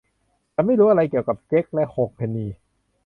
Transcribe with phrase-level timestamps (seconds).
[0.53, 2.47] ฉันไม่รู้อะไรเกี่ยวกับเจ็กและหกเพนนี